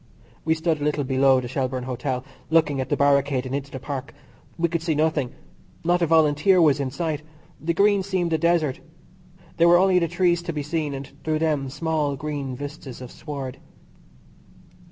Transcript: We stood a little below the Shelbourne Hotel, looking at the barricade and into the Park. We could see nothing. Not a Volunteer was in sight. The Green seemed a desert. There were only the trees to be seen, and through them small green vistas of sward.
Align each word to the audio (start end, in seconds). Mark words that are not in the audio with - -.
We 0.43 0.55
stood 0.55 0.81
a 0.81 0.83
little 0.83 1.03
below 1.03 1.39
the 1.39 1.47
Shelbourne 1.47 1.83
Hotel, 1.83 2.25
looking 2.49 2.81
at 2.81 2.89
the 2.89 2.97
barricade 2.97 3.45
and 3.45 3.53
into 3.53 3.69
the 3.69 3.79
Park. 3.79 4.15
We 4.57 4.67
could 4.67 4.81
see 4.81 4.95
nothing. 4.95 5.31
Not 5.83 6.01
a 6.01 6.07
Volunteer 6.07 6.59
was 6.59 6.79
in 6.79 6.89
sight. 6.89 7.21
The 7.59 7.75
Green 7.75 8.01
seemed 8.01 8.33
a 8.33 8.39
desert. 8.39 8.79
There 9.57 9.67
were 9.67 9.77
only 9.77 9.99
the 9.99 10.07
trees 10.07 10.41
to 10.41 10.53
be 10.53 10.63
seen, 10.63 10.95
and 10.95 11.07
through 11.23 11.37
them 11.37 11.69
small 11.69 12.15
green 12.15 12.55
vistas 12.55 12.99
of 12.99 13.11
sward. 13.11 13.59